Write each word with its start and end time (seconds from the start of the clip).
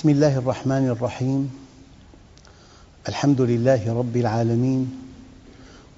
بسم 0.00 0.08
الله 0.08 0.38
الرحمن 0.38 0.88
الرحيم. 0.88 1.50
الحمد 3.08 3.40
لله 3.40 3.92
رب 3.92 4.16
العالمين 4.16 4.90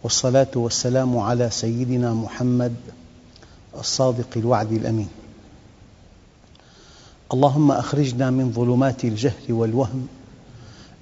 والصلاة 0.02 0.50
والسلام 0.54 1.18
على 1.18 1.50
سيدنا 1.50 2.14
محمد 2.14 2.74
الصادق 3.78 4.26
الوعد 4.36 4.72
الأمين. 4.72 5.08
اللهم 7.32 7.72
أخرجنا 7.72 8.30
من 8.30 8.52
ظلمات 8.52 9.04
الجهل 9.04 9.52
والوهم 9.52 10.06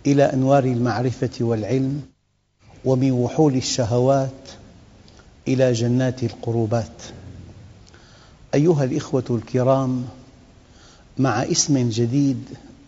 إلى 0.07 0.25
أنوار 0.25 0.65
المعرفة 0.65 1.37
والعلم 1.41 2.03
ومن 2.85 3.11
وحول 3.11 3.55
الشهوات 3.57 4.49
إلى 5.49 5.73
جنات 5.73 6.23
القربات. 6.23 7.03
أيها 8.55 8.85
الإخوة 8.85 9.25
الكرام 9.31 10.05
مع 11.19 11.43
اسم 11.43 11.89
جديد 11.89 12.45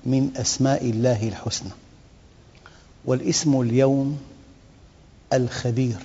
من 0.06 0.30
أسماء 0.36 0.90
الله 0.90 1.28
الحسنى 1.28 1.70
والاسم 3.04 3.60
اليوم 3.60 4.18
الخبير. 5.32 5.98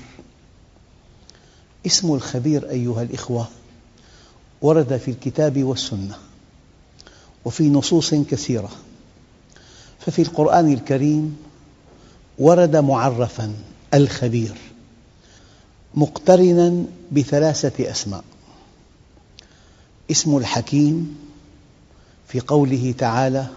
اسم 1.85 2.13
الخبير 2.13 2.69
أيها 2.69 3.03
الإخوة 3.03 3.47
ورد 4.61 4.97
في 4.97 5.11
الكتاب 5.11 5.63
والسنة 5.63 6.15
وفي 7.45 7.69
نصوص 7.69 8.13
كثيرة 8.13 8.69
ففي 9.99 10.21
القرآن 10.21 10.73
الكريم 10.73 11.37
ورد 12.39 12.75
معرفاً 12.75 13.53
الخبير 13.93 14.57
مقترناً 15.95 16.85
بثلاثة 17.11 17.91
أسماء. 17.91 18.23
اسم 20.11 20.37
الحكيم 20.37 21.17
في 22.27 22.39
قوله 22.39 22.93
تعالى 22.97 23.47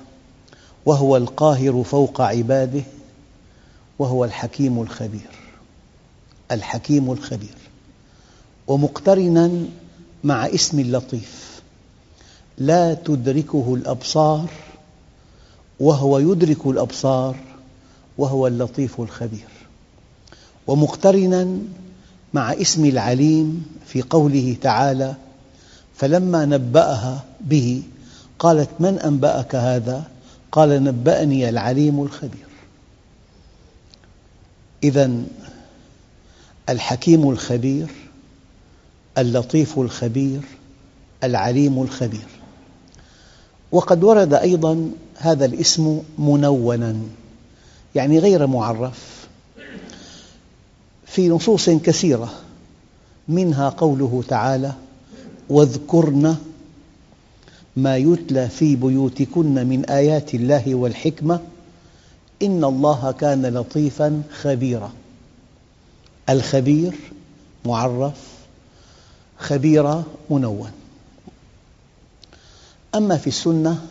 وهو 0.87 1.17
القاهر 1.17 1.83
فوق 1.83 2.21
عباده 2.21 2.83
وهو 3.99 4.25
الحكيم 4.25 4.83
الخبير 4.83 5.31
الحكيم 6.51 7.13
الخبير 7.13 7.57
ومقترناً 8.67 9.65
مع 10.25 10.47
اسم 10.47 10.79
اللطيف 10.79 11.61
لا 12.59 12.95
تدركه 12.95 13.75
الأبصار 13.75 14.51
وهو 15.81 16.19
يدرك 16.19 16.67
الأبصار 16.67 17.37
وهو 18.19 18.47
اللطيف 18.47 19.01
الخبير 19.01 19.49
ومقترناً 20.67 21.59
مع 22.35 22.53
اسم 22.53 22.85
العليم 22.85 23.67
في 23.87 24.03
قوله 24.03 24.57
تعالى 24.63 25.15
فلما 25.97 26.45
نبأها 26.45 27.25
به 27.41 27.83
قالت 28.39 28.71
من 28.81 28.99
أنبأك 28.99 29.55
هذا؟ 29.55 30.05
قال 30.53 30.85
نبأني 30.85 31.49
العليم 31.49 32.03
الخبير. 32.03 32.47
إذا 34.85 35.11
الحكيم 36.69 37.31
الخبير 37.31 37.87
اللطيف 39.19 39.79
الخبير 39.79 40.41
العليم 41.25 41.83
الخبير. 41.83 42.27
وقد 43.73 44.05
ورد 44.05 44.35
أيضا 44.35 44.91
هذا 45.17 45.45
الاسم 45.45 46.03
منونا 46.19 46.97
يعني 47.95 48.19
غير 48.19 48.47
معرف 48.47 49.29
في 51.07 51.29
نصوص 51.29 51.71
كثيرة 51.71 52.33
منها 53.29 53.69
قوله 53.69 54.25
تعالى 54.29 54.73
واذكرن 55.49 56.37
ما 57.77 57.97
يتلى 57.97 58.49
في 58.49 58.77
بيوتكن 58.77 59.67
من 59.67 59.85
آيات 59.85 60.35
الله 60.35 60.75
والحكمة 60.75 61.41
إن 62.43 62.65
الله 62.65 63.13
كان 63.13 63.47
لطيفاً 63.47 64.23
خبيراً. 64.43 64.93
الخبير 66.29 66.95
معرف 67.65 68.15
خبيرة 69.39 70.05
منون. 70.31 70.71
أما 72.95 73.17
في 73.17 73.27
السنة 73.27 73.87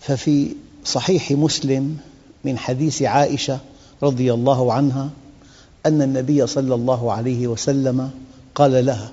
ففي 0.00 0.48
صحيح 0.84 1.32
مسلم 1.32 1.96
من 2.44 2.58
حديث 2.58 3.02
عائشة 3.02 3.60
رضي 4.02 4.32
الله 4.32 4.72
عنها 4.72 5.10
أن 5.86 6.02
النبي 6.02 6.46
صلى 6.46 6.74
الله 6.74 7.12
عليه 7.12 7.46
وسلم 7.46 8.10
قال 8.54 8.86
لها 8.86 9.10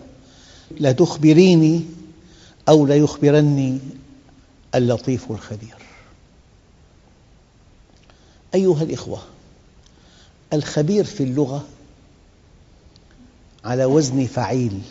لا 0.80 0.92
تخبريني 0.92 1.82
أو 2.70 2.86
لا 2.86 2.96
يخبرني 2.96 3.80
اللطيف 4.76 5.32
الخبير 5.32 5.76
أيها 8.56 8.84
الإخوة 8.84 9.22
الخبير 10.54 11.04
في 11.04 11.24
اللغة 11.24 11.66
على 13.66 13.86
وزن 13.86 14.26
فعيل. 14.26 14.82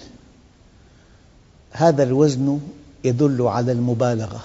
هذا 1.71 2.03
الوزن 2.03 2.61
يدل 3.05 3.43
على 3.43 3.73
المبالغة. 3.73 4.41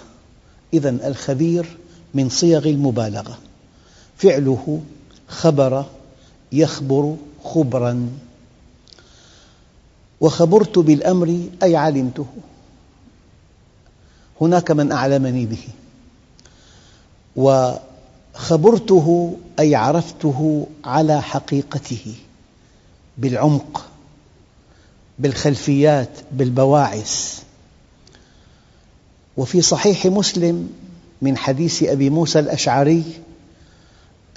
إذا 0.73 0.89
الخبير 0.89 1.77
من 2.13 2.29
صيغ 2.29 2.67
المبالغة. 2.67 3.37
فعله 4.17 4.81
خبر 5.27 5.85
يخبر 6.51 7.15
خبراً. 7.43 8.09
وخبرت 10.21 10.79
بالأمر 10.79 11.47
أي 11.63 11.75
علمته؟ 11.75 12.25
هناك 14.41 14.71
من 14.71 14.91
أعلمني 14.91 15.45
به. 15.45 15.67
وخبرته 17.35 19.37
أي 19.59 19.75
عرفته 19.75 20.67
على 20.85 21.21
حقيقته 21.21 22.15
بالعمق 23.17 23.85
بالخلفيات 25.19 26.09
بالبواعث. 26.31 27.43
وفي 29.37 29.61
صحيح 29.61 30.05
مسلم 30.05 30.69
من 31.21 31.37
حديث 31.37 31.83
أبي 31.83 32.09
موسى 32.09 32.39
الأشعري 32.39 33.03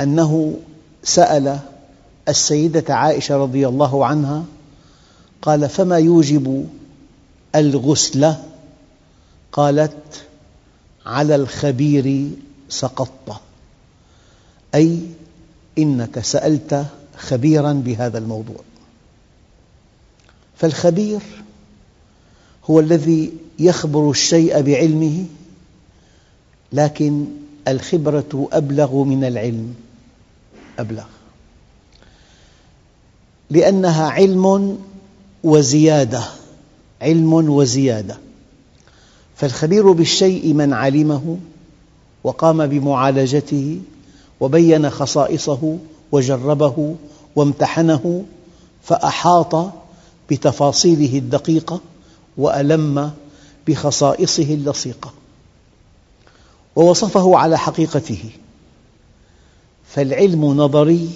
أنه 0.00 0.56
سأل 1.02 1.58
السيدة 2.28 2.94
عائشة 2.94 3.36
رضي 3.36 3.68
الله 3.68 4.06
عنها 4.06 4.44
قال 5.42 5.68
فما 5.68 5.98
يوجب 5.98 6.66
الغسل 7.54 8.34
قالت 9.56 10.26
على 11.06 11.34
الخبير 11.34 12.30
سقطت. 12.68 13.40
أي 14.74 15.00
إنك 15.78 16.20
سألت 16.20 16.86
خبيراً 17.16 17.72
بهذا 17.72 18.18
الموضوع. 18.18 18.60
فالخبير 20.56 21.20
هو 22.70 22.80
الذي 22.80 23.32
يخبر 23.58 24.10
الشيء 24.10 24.60
بعلمه 24.60 25.24
لكن 26.72 27.26
الخبرة 27.68 28.48
أبلغ 28.52 29.02
من 29.04 29.24
العلم. 29.24 29.74
أبلغ. 30.78 31.04
لأنها 33.50 34.08
علم 34.08 34.78
وزيادة. 35.44 36.24
علم 37.02 37.32
وزيادة. 37.32 38.25
فالخبير 39.36 39.92
بالشيء 39.92 40.52
من 40.52 40.72
علمه 40.72 41.38
وقام 42.24 42.66
بمعالجته 42.66 43.80
وبين 44.40 44.90
خصائصه 44.90 45.78
وجربه 46.12 46.96
وامتحنه 47.36 48.24
فأحاط 48.82 49.72
بتفاصيله 50.30 51.18
الدقيقة 51.18 51.80
وألم 52.36 53.12
بخصائصه 53.66 54.54
اللصيقة 54.54 55.12
ووصفه 56.76 57.38
على 57.38 57.58
حقيقته 57.58 58.30
فالعلم 59.88 60.44
نظري 60.44 61.10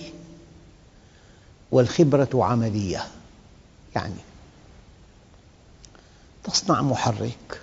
والخبرة 1.73 2.29
عملية 2.35 3.07
يعني 3.95 4.15
تصنع 6.45 6.83
محرك. 6.83 7.61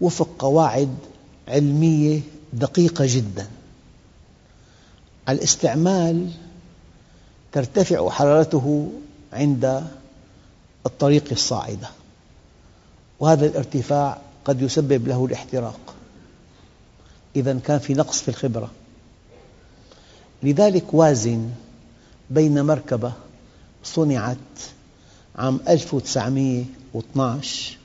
وفق 0.00 0.28
قواعد 0.38 0.96
علمية 1.48 2.20
دقيقة 2.52 3.04
جدا. 3.08 3.48
الاستعمال 5.28 6.30
ترتفع 7.52 8.10
حرارته 8.10 8.92
عند 9.32 9.84
الطريق 10.86 11.24
الصاعدة 11.32 11.88
وهذا 13.20 13.46
الارتفاع 13.46 14.18
قد 14.44 14.62
يسبب 14.62 15.08
له 15.08 15.26
الاحتراق. 15.26 15.94
إذا 17.36 17.58
كان 17.58 17.78
في 17.78 17.94
نقص 17.94 18.20
في 18.20 18.28
الخبرة. 18.28 18.70
لذلك 20.42 20.94
وازن 20.94 21.50
بين 22.30 22.64
مركبة 22.64 23.12
صنعت 23.84 24.36
عام 25.36 25.60
1912 25.68 27.76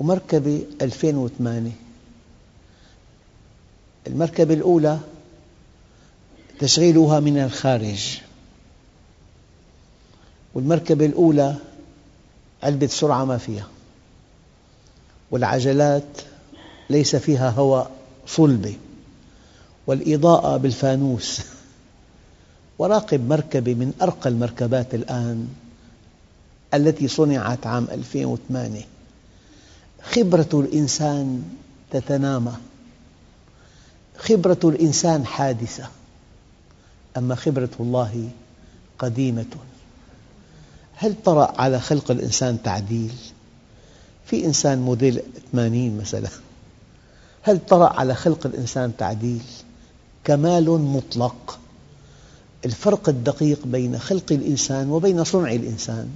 ومركبة 0.00 0.64
2008 0.82 1.70
المركبة 4.06 4.54
الأولى 4.54 4.98
تشغيلها 6.58 7.20
من 7.20 7.38
الخارج. 7.38 8.18
والمركبة 10.54 11.06
الأولى 11.06 11.56
علبة 12.62 12.86
سرعة 12.86 13.24
ما 13.24 13.38
فيها. 13.38 13.68
والعجلات 15.30 16.20
ليس 16.90 17.16
فيها 17.16 17.50
هواء 17.50 17.90
صلبة. 18.26 18.74
والإضاءة 19.86 20.56
بالفانوس. 20.56 21.40
وراقب 22.78 23.28
مركبة 23.28 23.74
من 23.74 23.92
أرقى 24.02 24.30
المركبات 24.30 24.94
الآن 24.94 25.48
التي 26.74 27.08
صنعت 27.08 27.66
عام 27.66 27.86
2008 27.90 28.99
خبرة 30.02 30.48
الإنسان 30.52 31.42
تتنامى. 31.90 32.52
خبرة 34.18 34.58
الإنسان 34.64 35.26
حادثة. 35.26 35.88
أما 37.16 37.34
خبرة 37.34 37.70
الله 37.80 38.28
قديمة. 38.98 39.46
هل 40.94 41.14
طرأ 41.24 41.60
على 41.60 41.80
خلق 41.80 42.10
الإنسان 42.10 42.62
تعديل؟ 42.62 43.14
في 44.26 44.44
إنسان 44.44 44.78
موديل 44.78 45.22
80 45.52 45.98
مثلا. 45.98 46.28
هل 47.42 47.58
طرأ 47.68 47.88
على 47.88 48.14
خلق 48.14 48.46
الإنسان 48.46 48.96
تعديل؟ 48.96 49.42
كمال 50.24 50.70
مطلق. 50.70 51.58
الفرق 52.64 53.08
الدقيق 53.08 53.66
بين 53.66 53.98
خلق 53.98 54.32
الإنسان 54.32 54.90
وبين 54.90 55.24
صنع 55.24 55.52
الإنسان. 55.52 56.08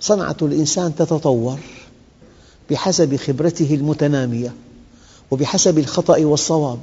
صنعة 0.00 0.36
الإنسان 0.42 0.94
تتطور. 0.94 1.60
بحسب 2.70 3.16
خبرته 3.16 3.74
المتنامية 3.74 4.54
وبحسب 5.30 5.78
الخطأ 5.78 6.24
والصواب. 6.24 6.80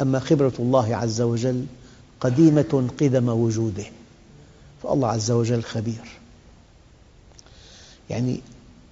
أما 0.00 0.18
خبرة 0.18 0.52
الله 0.58 0.96
عز 0.96 1.20
وجل 1.20 1.64
قديمة 2.20 2.88
قدم 3.00 3.28
وجوده 3.28 3.84
فالله 4.82 5.08
عز 5.08 5.30
وجل 5.30 5.62
خبير. 5.62 6.18
يعني 8.10 8.40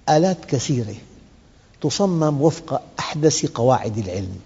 آلات 0.09 0.45
كثيرة 0.45 0.95
تصمم 1.81 2.41
وفق 2.41 2.81
أحدث 2.99 3.45
قواعد 3.45 3.97
العلم. 3.97 4.39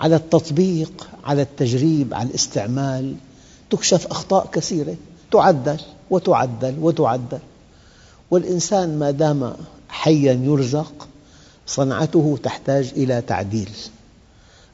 على 0.00 0.16
التطبيق 0.16 1.08
على 1.24 1.42
التجريب 1.42 2.14
على 2.14 2.28
الاستعمال 2.28 3.14
تكشف 3.70 4.06
أخطاء 4.06 4.50
كثيرة 4.52 4.96
تعدل 5.32 5.80
وتعدل 6.10 6.76
وتعدل. 6.80 7.38
والإنسان 8.30 8.98
ما 8.98 9.10
دام 9.10 9.56
حيا 10.04 10.32
يرزق 10.32 11.08
صنعته 11.66 12.38
تحتاج 12.42 12.92
إلى 12.96 13.20
تعديل. 13.20 13.70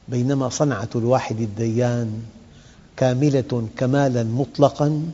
بينما 0.07 0.49
صنعة 0.49 0.89
الواحد 0.95 1.41
الديان 1.41 2.23
كاملة 2.97 3.67
كمالا 3.77 4.23
مطلقا 4.23 5.11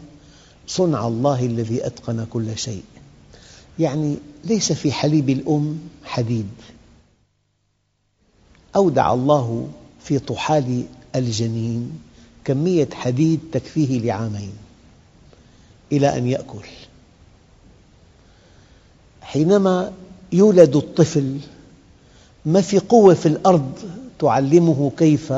صنع 0.67 1.07
الله 1.07 1.45
الذي 1.45 1.85
أتقن 1.85 2.25
كل 2.29 2.57
شيء. 2.57 2.83
يعني 3.79 4.17
ليس 4.45 4.71
في 4.71 4.91
حليب 4.91 5.29
الأم 5.29 5.79
حديد. 6.03 6.49
أودع 8.75 9.13
الله 9.13 9.69
في 10.03 10.19
طحال 10.19 10.83
الجنين 11.15 11.99
كمية 12.45 12.89
حديد 12.93 13.39
تكفيه 13.51 13.99
لعامين. 13.99 14.53
إلى 15.91 16.17
أن 16.17 16.27
يأكل. 16.27 16.65
حينما 19.21 19.93
يولد 20.33 20.75
الطفل 20.75 21.37
ما 22.45 22.61
في 22.61 22.79
قوة 22.79 23.13
في 23.13 23.25
الأرض 23.25 23.71
تعلمه 24.19 24.91
كيف 24.97 25.33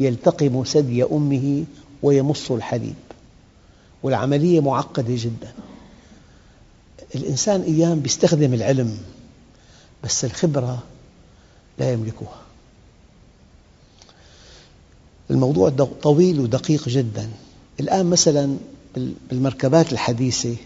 يلتقم 0.00 0.64
ثدي 0.64 1.04
أمه 1.04 1.64
ويمص 2.02 2.50
الحليب. 2.50 2.94
والعملية 4.02 4.60
معقدة 4.60 5.14
جدا. 5.16 5.52
الإنسان 7.14 7.60
أيام 7.60 8.02
يستخدم 8.04 8.54
العلم 8.54 8.98
بس 10.04 10.24
الخبرة 10.24 10.82
لا 11.78 11.92
يملكها. 11.92 12.40
الموضوع 15.30 15.70
طويل 16.02 16.40
ودقيق 16.40 16.88
جدا. 16.88 17.28
الآن 17.80 18.06
مثلا 18.06 18.56
بالمركبات 19.30 19.92
الحديثة 19.92 20.56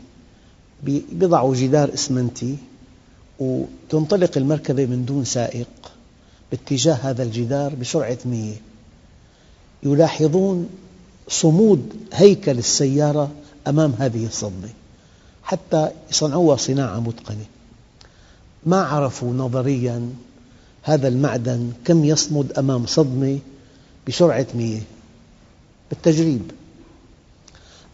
يضعوا 0.86 1.54
جدار 1.54 1.94
إسمنتي. 1.94 2.56
وتنطلق 3.38 4.36
المركبة 4.36 4.86
من 4.86 5.04
دون 5.04 5.24
سائق 5.24 5.68
باتجاه 6.50 6.94
هذا 6.94 7.22
الجدار 7.22 7.74
بسرعة 7.74 8.18
مية. 8.24 8.54
يلاحظون 9.82 10.68
صمود 11.28 11.92
هيكل 12.12 12.58
السيارة 12.58 13.30
أمام 13.66 13.94
هذه 13.98 14.26
الصدمة 14.26 14.68
حتى 15.42 15.90
يصنعوها 16.10 16.56
صناعة 16.56 17.00
متقنة. 17.00 17.44
ما 18.66 18.82
عرفوا 18.82 19.34
نظرياً 19.34 20.12
هذا 20.82 21.08
المعدن 21.08 21.72
كم 21.84 22.04
يصمد 22.04 22.52
أمام 22.52 22.86
صدمة 22.86 23.38
بسرعة 24.08 24.46
مية. 24.54 24.82
بالتجريب 25.90 26.50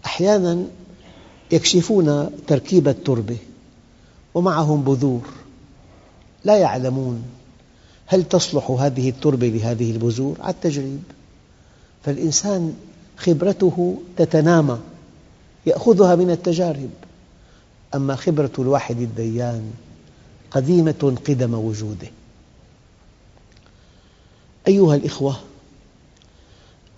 أحياناً 0.04 0.64
يكشفون 1.52 2.30
تركيب 2.46 2.88
التربة. 2.88 3.36
ومعهم 4.34 4.82
بذور. 4.82 5.28
لا 6.44 6.56
يعلمون 6.56 7.22
هل 8.06 8.24
تصلح 8.24 8.70
هذه 8.70 9.08
التربة 9.08 9.48
لهذه 9.48 9.90
البذور. 9.90 10.36
على 10.40 10.54
التجريب. 10.54 11.02
فالإنسان 12.04 12.76
خبرته 13.16 13.98
تتنامى 14.16 14.78
يأخذها 15.66 16.14
من 16.14 16.30
التجارب. 16.30 16.90
أما 17.94 18.16
خبرة 18.16 18.50
الواحد 18.58 19.00
الديان 19.00 19.72
قديمة 20.50 21.16
قدم 21.28 21.54
وجوده. 21.54 22.08
أيها 24.68 24.94
الأخوة 24.94 25.36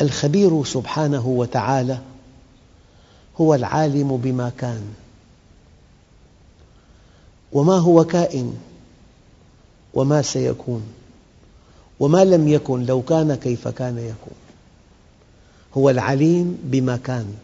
الخبير 0.00 0.64
سبحانه 0.64 1.26
وتعالى 1.26 1.98
هو 3.40 3.54
العالم 3.54 4.16
بما 4.16 4.52
كان. 4.58 4.82
وما 7.54 7.78
هو 7.78 8.04
كائن 8.04 8.54
وما 9.94 10.22
سيكون 10.22 10.82
وما 12.00 12.24
لم 12.24 12.48
يكن 12.48 12.86
لو 12.86 13.02
كان 13.02 13.34
كيف 13.34 13.68
كان 13.68 13.98
يكون. 13.98 14.38
هو 15.74 15.90
العليم 15.90 16.58
بما 16.64 16.96
كان 16.96 17.34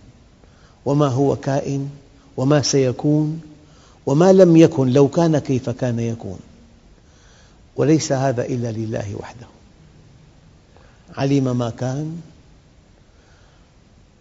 وما 0.86 1.06
هو 1.06 1.36
كائن 1.36 1.90
وما 2.36 2.62
سيكون 2.62 3.40
وما 4.06 4.32
لم 4.32 4.56
يكن 4.56 4.88
لو 4.88 5.08
كان 5.08 5.38
كيف 5.38 5.70
كان 5.70 5.98
يكون. 5.98 6.38
وليس 7.76 8.12
هذا 8.12 8.44
إلا 8.44 8.72
لله 8.72 9.16
وحده. 9.20 9.46
علم 11.16 11.56
ما 11.56 11.70
كان 11.70 12.20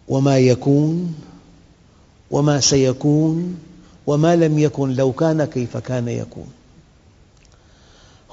وما 0.08 0.38
يكون 0.38 1.14
وما 2.30 2.60
سيكون 2.60 3.58
وما 4.10 4.36
لم 4.36 4.58
يكن 4.58 4.94
لو 4.94 5.12
كان 5.12 5.44
كيف 5.44 5.76
كان 5.76 6.08
يكون. 6.08 6.46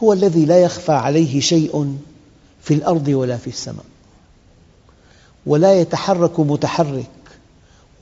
هو 0.04 0.14
الذي 0.14 0.46
لا 0.46 0.60
يخفى 0.60 0.92
عليه 0.92 1.40
شيء 1.40 1.98
في 2.64 2.74
الأرض 2.74 3.08
ولا 3.08 3.38
في 3.38 3.48
السماء. 3.48 3.86
ولا 5.46 5.82
يتحرك 5.82 6.40
متحرك 6.40 7.10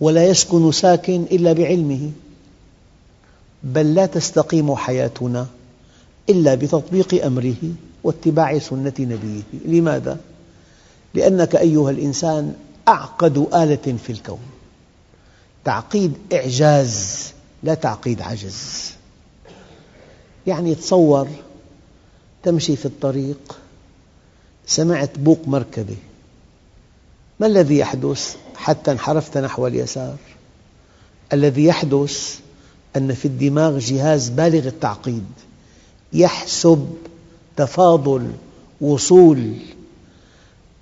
ولا 0.02 0.26
يسكن 0.26 0.72
ساكن 0.72 1.26
إلا 1.32 1.54
بعلمه. 1.54 2.12
بل 3.64 3.94
لا 3.94 4.06
تستقيم 4.06 4.76
حياتنا 4.76 5.48
إلا 6.30 6.56
بتطبيق 6.56 7.26
أمره 7.26 7.72
واتباع 8.04 8.60
سنة 8.60 8.94
نبيه. 9.00 9.42
لماذا؟ 9.66 10.18
لأنك 11.14 11.56
أيها 11.56 11.92
الإنسان 11.92 12.54
أعقد 12.88 13.38
آلة 13.38 13.98
في 14.06 14.10
الكون. 14.10 14.40
تعقيد 15.66 16.14
إعجاز. 16.34 17.35
لا 17.66 17.74
تعقيد 17.74 18.22
عجز. 18.22 18.92
يعني 20.48 20.76
تصور 20.76 21.28
تمشي 22.44 22.76
في 22.76 22.86
الطريق 22.86 23.60
سمعت 24.68 25.20
بوق 25.20 25.40
مركبة. 25.48 25.96
ما 27.40 27.48
الذي 27.48 27.78
يحدث 27.78 28.36
حتى 28.56 28.92
انحرفت 28.92 29.38
نحو 29.38 29.68
اليسار؟ 29.68 30.16
الذي 31.34 31.66
يحدث 31.66 32.40
أن 32.96 33.14
في 33.14 33.26
الدماغ 33.26 33.80
جهاز 33.80 34.30
بالغ 34.30 34.68
التعقيد 34.68 35.26
يحسب 36.14 36.90
تفاضل 37.58 38.32
وصول 38.82 39.54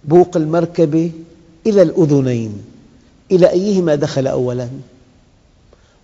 بوق 0.04 0.38
المركبة 0.38 1.12
إلى 1.68 1.82
الأذنين 1.82 2.64
إلى 3.32 3.50
أيهما 3.50 3.96
دخل 3.96 4.28
أولاً؟ 4.28 4.70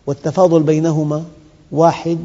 والتفاضل 0.09 0.63
بينهما 0.63 1.25
واحد 1.71 2.17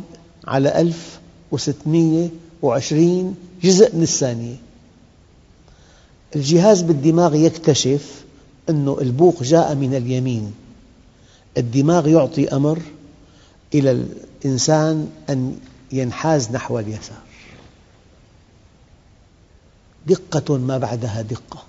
على 0.46 0.80
ألف 0.80 1.20
وستمئة 1.50 2.28
وعشرين 2.62 3.34
جزء 3.62 3.96
من 3.96 4.02
الثانية. 4.02 4.56
الجهاز 6.36 6.82
بالدماغ 6.82 7.34
يكتشف 7.34 8.24
أن 8.68 8.96
البوق 9.00 9.42
جاء 9.42 9.74
من 9.74 9.94
اليمين. 9.94 10.54
الدماغ 11.58 12.08
يعطي 12.08 12.48
أمر 12.48 12.78
إلى 13.74 13.90
الإنسان 14.44 15.08
أن 15.30 15.58
ينحاز 15.92 16.50
نحو 16.50 16.78
اليسار. 16.78 17.22
دقة 20.06 20.56
ما 20.56 20.78
بعدها 20.78 21.22
دقة. 21.22 21.62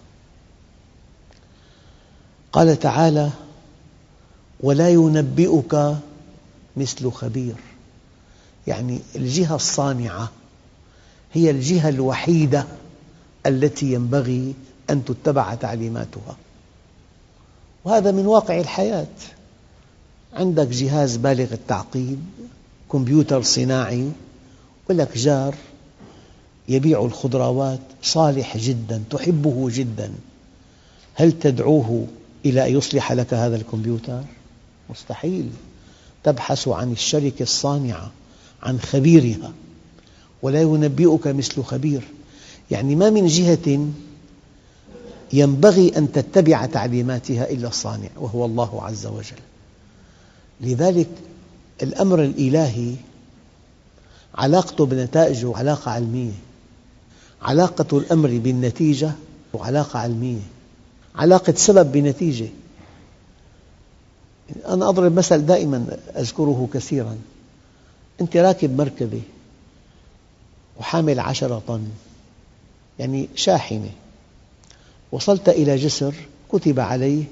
قال 2.53 2.79
تعالى 2.79 3.29
ولا 4.59 4.89
ينبئك 4.89 5.95
مثل 6.77 7.11
خبير. 7.11 7.55
يعني 8.67 8.99
الجهة 9.15 9.55
الصانعة 9.55 10.31
هي 11.33 11.49
الجهة 11.51 11.89
الوحيدة 11.89 12.65
التي 13.45 13.93
ينبغي 13.93 14.53
أن 14.89 15.05
تتبع 15.05 15.55
تعليماتها. 15.55 16.37
وهذا 17.85 18.11
من 18.11 18.25
واقع 18.25 18.59
الحياة. 18.59 19.07
عندك 20.33 20.67
جهاز 20.67 21.17
بالغ 21.17 21.53
التعقيد 21.53 22.23
كمبيوتر 22.91 23.41
صناعي 23.41 24.11
ولك 24.89 25.17
جار 25.17 25.55
يبيع 26.67 27.05
الخضروات 27.05 27.79
صالح 28.01 28.57
جدا 28.57 29.03
تحبه 29.09 29.69
جدا. 29.71 30.11
هل 31.15 31.39
تدعوه 31.39 32.07
إلى 32.45 32.67
أن 32.67 32.77
يصلح 32.77 33.11
لك 33.11 33.33
هذا 33.33 33.55
الكمبيوتر؟ 33.55 34.23
مستحيل. 34.89 35.49
تبحث 36.25 36.67
عن 36.67 36.91
الشركة 36.91 37.43
الصانعة 37.43 38.11
عن 38.63 38.79
خبيرها 38.79 39.51
ولا 40.41 40.61
ينبئك 40.61 41.27
مثل 41.27 41.63
خبير. 41.63 42.01
يعني 42.71 42.95
ما 42.95 43.09
من 43.09 43.27
جهة 43.27 43.87
ينبغي 45.33 45.97
أن 45.97 46.11
تتبع 46.11 46.65
تعليماتها 46.65 47.51
إلا 47.51 47.67
الصانع 47.67 48.09
وهو 48.15 48.45
الله 48.45 48.83
عز 48.83 49.05
وجل. 49.05 49.41
لذلك 50.61 51.09
الأمر 51.83 52.23
الإلهي 52.23 52.95
علاقته 54.35 54.85
بنتائجه 54.85 55.57
علاقة 55.57 55.91
علمية 55.91 56.31
علاقة 57.41 57.97
الأمر 57.97 58.37
بالنتيجة 58.43 59.11
علاقة 59.55 59.99
علمية 59.99 60.41
علاقة 61.15 61.53
سبب 61.57 61.91
بنتيجة. 61.91 62.47
أنا 64.67 64.89
أضرب 64.89 65.17
مثل 65.17 65.45
دائما 65.45 65.97
أذكره 66.17 66.69
كثيرا. 66.73 67.17
أنت 68.21 68.37
راكب 68.37 68.77
مركبة 68.77 69.21
وحامل 70.79 71.19
عشرة 71.19 71.61
طن 71.67 71.87
يعني 72.99 73.29
شاحنة. 73.35 73.91
وصلت 75.11 75.49
إلى 75.49 75.75
جسر 75.75 76.15
كتب 76.51 76.79
عليه 76.79 77.23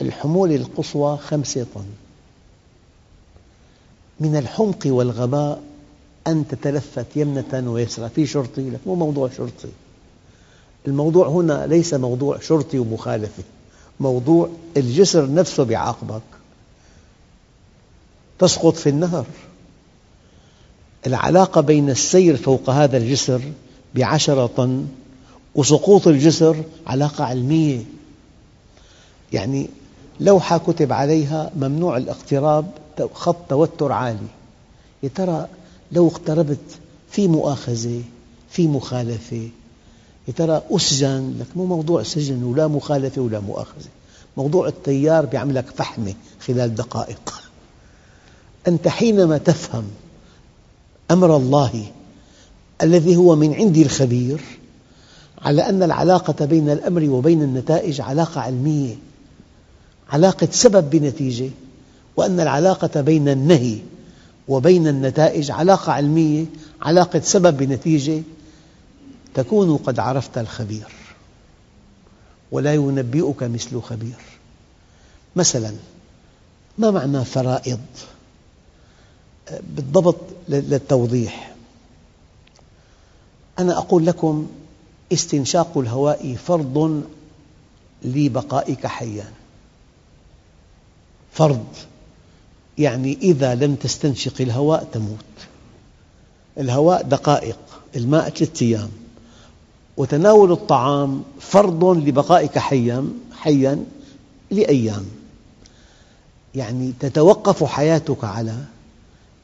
الحمولة 0.00 0.56
القصوى 0.56 1.16
خمسة 1.16 1.66
طن. 1.74 1.86
من 4.20 4.36
الحمق 4.36 4.82
والغباء 4.86 5.62
أن 6.26 6.48
تتلفت 6.48 7.06
يمنة 7.16 7.70
ويسرى. 7.70 8.08
في 8.08 8.26
شرطي 8.26 8.70
لك 8.70 8.80
مو 8.86 8.94
موضوع 8.94 9.30
شرطي. 9.36 9.68
الموضوع 10.88 11.28
هنا 11.28 11.66
ليس 11.66 11.94
موضوع 11.94 12.40
شرطي 12.40 12.78
ومخالفة. 12.78 13.42
موضوع 14.00 14.48
الجسر 14.76 15.34
نفسه 15.34 15.64
بيعاقبك 15.64 16.22
تسقط 18.38 18.76
في 18.76 18.88
النهر. 18.88 19.26
العلاقة 21.06 21.60
بين 21.60 21.90
السير 21.90 22.36
فوق 22.36 22.70
هذا 22.70 22.96
الجسر 22.96 23.40
بعشرة 23.94 24.46
طن 24.46 24.86
وسقوط 25.54 26.08
الجسر 26.08 26.56
علاقة 26.86 27.24
علمية. 27.24 27.82
يعني 29.32 29.68
لوحة 30.20 30.58
كتب 30.58 30.92
عليها 30.92 31.50
ممنوع 31.56 31.96
الاقتراب 31.96 32.70
خط 33.14 33.36
توتر 33.48 33.92
عالي. 33.92 34.28
يا 35.02 35.08
ترى 35.14 35.48
لو 35.92 36.08
اقتربت 36.08 36.78
في 37.10 37.28
مؤاخذة 37.28 38.02
في 38.50 38.66
مخالفة 38.66 39.48
ترى 40.32 40.62
أسجن 40.70 41.34
لك 41.40 41.46
مو 41.56 41.66
موضوع 41.66 42.02
سجن 42.02 42.42
ولا 42.42 42.68
مخالفة 42.68 43.22
ولا 43.22 43.40
مؤاخذة 43.40 43.88
موضوع 44.36 44.68
التيار 44.68 45.26
بيعملك 45.26 45.64
فحمة 45.76 46.14
خلال 46.40 46.74
دقائق. 46.74 47.42
أنت 48.68 48.88
حينما 48.88 49.38
تفهم 49.38 49.84
أمر 51.10 51.36
الله 51.36 51.84
الذي 52.82 53.16
هو 53.16 53.36
من 53.36 53.54
عند 53.54 53.76
الخبير 53.76 54.40
على 55.42 55.68
أن 55.68 55.82
العلاقة 55.82 56.44
بين 56.44 56.70
الأمر 56.70 57.10
وبين 57.10 57.42
النتائج 57.42 58.00
علاقة 58.00 58.40
علمية 58.40 58.94
علاقة 60.10 60.48
سبب 60.50 60.90
بنتيجة 60.90 61.50
وأن 62.16 62.40
العلاقة 62.40 63.00
بين 63.00 63.28
النهي 63.28 63.78
وبين 64.48 64.88
النتائج 64.88 65.50
علاقة 65.50 65.92
علمية 65.92 66.44
علاقة 66.82 67.20
سبب 67.20 67.56
بنتيجة 67.56 68.22
تكون 69.34 69.76
قد 69.76 69.98
عرفت 69.98 70.38
الخبير 70.38 70.92
ولا 72.52 72.74
ينبئك 72.74 73.42
مثل 73.42 73.80
خبير. 73.82 74.18
مثلا 75.36 75.72
ما 76.78 76.90
معنى 76.90 77.24
فرائض؟ 77.24 77.80
بالضبط 79.62 80.20
للتوضيح. 80.48 81.54
أنا 83.58 83.78
أقول 83.78 84.06
لكم 84.06 84.50
استنشاق 85.12 85.78
الهواء 85.78 86.36
فرض 86.46 87.04
لبقائك 88.02 88.86
حياً. 88.86 89.32
فرض 91.32 91.66
يعني 92.78 93.18
إذا 93.22 93.54
لم 93.54 93.74
تستنشق 93.74 94.40
الهواء 94.40 94.88
تموت. 94.92 95.24
الهواء 96.58 97.02
دقائق 97.02 97.58
الماء 97.96 98.30
ثلاثة 98.30 98.66
أيام 98.66 98.90
وتناول 99.96 100.52
الطعام 100.52 101.22
فرض 101.40 101.84
لبقائك 101.84 102.58
حيا 102.58 103.08
حيا 103.32 103.84
لأيام. 104.50 105.06
يعني 106.54 106.92
تتوقف 107.00 107.64
حياتك 107.64 108.24
على 108.24 108.56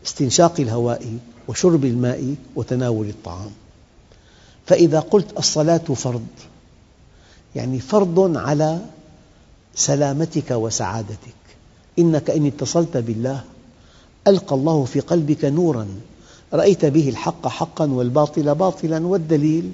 استنشاق 0.07 0.61
الهواء 0.61 1.19
وشرب 1.49 1.85
الماء 1.85 2.35
وتناول 2.57 3.09
الطعام. 3.09 3.51
فإذا 4.67 5.01
قلت 5.01 5.39
الصلاة 5.39 5.79
فرض 5.79 6.27
يعني 7.55 7.81
فرض 7.81 8.37
على 8.37 8.81
سلامتك 9.75 10.51
وسعادتك. 10.51 11.37
إنك 11.99 12.31
إن 12.31 12.47
اتصلت 12.47 12.97
بالله 12.97 13.45
ألقى 14.27 14.57
الله 14.57 14.85
في 14.85 15.01
قلبك 15.01 15.45
نوراً 15.45 15.87
رأيت 16.53 16.85
به 16.85 17.09
الحق 17.09 17.49
حقاً 17.49 17.87
والباطل 17.87 18.55
باطلاً 18.55 19.07
والدليل 19.07 19.73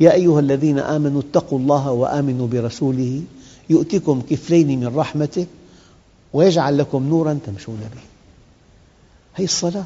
يا 0.00 0.12
أيها 0.12 0.40
الذين 0.40 0.78
آمنوا 0.78 1.20
اتقوا 1.20 1.58
الله 1.58 1.92
وآمنوا 1.92 2.46
برسوله 2.46 3.22
يؤتكم 3.70 4.20
كفلين 4.30 4.80
من 4.80 4.96
رحمته 4.96 5.46
ويجعل 6.32 6.78
لكم 6.78 7.08
نوراً 7.08 7.38
تمشون 7.46 7.80
به. 7.94 8.00
هذه 9.34 9.44
الصلاة. 9.44 9.84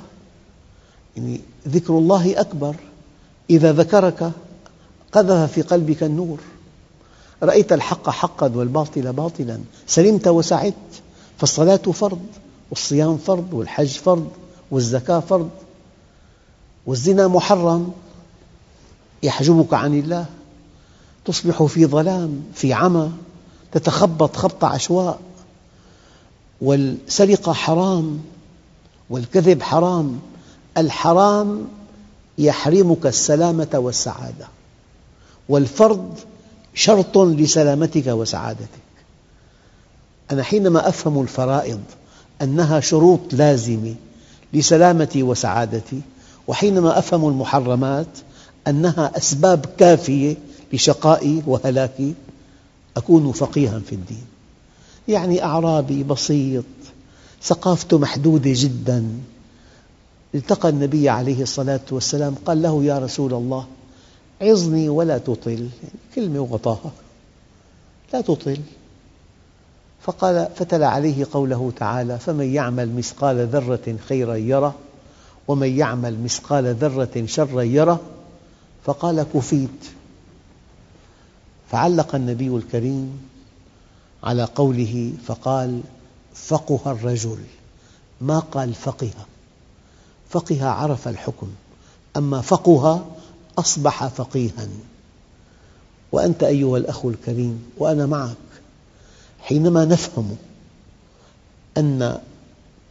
يعني 1.17 1.40
ذكر 1.69 1.99
الله 1.99 2.40
أكبر. 2.40 2.76
إذا 3.50 3.73
ذكرك 3.73 4.33
قذف 5.12 5.52
في 5.52 5.62
قلبك 5.62 6.02
النور. 6.02 6.38
رأيت 7.43 7.73
الحق 7.73 8.11
حقا 8.11 8.52
والباطل 8.55 9.12
باطلا. 9.12 9.61
سلمت 9.87 10.29
وسعدت. 10.29 10.75
فالصلاة 11.38 11.76
فرض 11.76 12.26
والصيام 12.71 13.17
فرض 13.17 13.52
والحج 13.52 13.88
فرض 13.88 14.29
والزكاة 14.71 15.21
فرض. 15.21 15.50
والزنا 16.87 17.29
محرم. 17.29 17.93
يحجبك 19.23 19.75
عن 19.75 19.99
الله. 19.99 20.27
تصبح 21.25 21.62
في 21.62 21.87
ظلام 21.87 22.43
في 22.55 22.73
عمى 22.73 23.11
تتخبط 23.73 24.37
خبط 24.37 24.65
عشواء. 24.65 25.21
والسرقة 26.61 27.53
حرام 27.53 28.21
والكذب 29.11 29.62
حرام. 29.62 30.21
الحرام 30.77 31.69
يحرمك 32.39 33.07
السلامة 33.07 33.69
والسعادة. 33.75 34.49
والفرض 35.49 36.15
شرط 36.75 37.19
لسلامتك 37.19 38.07
وسعادتك. 38.07 38.81
أنا 40.31 40.43
حينما 40.43 40.89
أفهم 40.89 41.23
الفرائض 41.23 41.81
أنها 42.43 42.81
شروط 42.81 43.21
لازمة 43.33 43.95
لسلامتي 44.53 45.23
وسعادتي 45.23 46.00
وحينما 46.47 46.99
أفهم 46.99 47.29
المحرمات 47.29 48.07
أنها 48.69 49.17
أسباب 49.17 49.67
كافية 49.79 50.37
لشقائي 50.73 51.43
وهلاكي 51.47 52.14
أكون 52.97 53.33
فقيها 53.33 53.79
في 53.79 53.95
الدين. 53.95 54.25
يعني 55.09 55.45
أعرابي 55.45 56.02
بسيط 56.02 56.64
ثقافته 57.43 57.99
محدودة 57.99 58.50
جدا. 58.55 59.09
التقى 60.35 60.69
النبي 60.69 61.09
عليه 61.09 61.43
الصلاة 61.43 61.81
والسلام 61.90 62.35
قال 62.47 62.62
له 62.62 62.85
يا 62.85 62.99
رسول 62.99 63.35
الله 63.35 63.67
عظني 64.43 64.88
ولا 64.88 65.19
تطل. 65.19 65.69
كلمة 66.14 66.40
وغطاها. 66.40 66.93
لا 68.12 68.21
تطل. 68.21 68.61
فقال 70.02 70.49
فتلا 70.57 70.88
عليه 70.88 71.26
قوله 71.33 71.73
تعالى 71.76 72.19
فمن 72.19 72.55
يعمل 72.55 72.95
مثقال 72.97 73.47
ذرة 73.47 73.97
خيرا 74.09 74.35
يره 74.35 74.75
ومن 75.49 75.79
يعمل 75.79 76.23
مثقال 76.23 76.75
ذرة 76.75 77.25
شرا 77.26 77.62
يره 77.62 78.00
فقال 78.84 79.26
كفيت. 79.34 79.87
فعلق 81.70 82.14
النبي 82.14 82.49
الكريم 82.49 83.20
على 84.22 84.44
قوله 84.44 85.12
فقال 85.26 85.80
فقه 86.34 86.92
الرجل. 86.92 87.38
ما 88.20 88.38
قال 88.38 88.75
فقه. 88.75 89.10
فقه 90.30 90.66
عرف 90.68 91.08
الحكم. 91.08 91.49
أما 92.16 92.40
فقه 92.40 93.06
أصبح 93.58 94.06
فقيها. 94.06 94.68
وأنت 96.12 96.42
أيها 96.42 96.78
الأخ 96.78 97.06
الكريم 97.06 97.64
وأنا 97.78 98.06
معك 98.06 98.37
حينما 99.42 99.84
نفهم 99.84 100.37
أن 101.78 102.20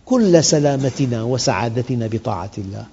كل 0.05 0.43
سلامتنا 0.43 1.23
وسعادتنا 1.23 2.07
بطاعة 2.07 2.51
الله 2.57 2.85